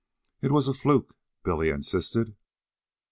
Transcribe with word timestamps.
"It 0.41 0.51
was 0.51 0.67
a 0.67 0.73
fluke," 0.73 1.15
Billy 1.43 1.69
insisted. 1.69 2.35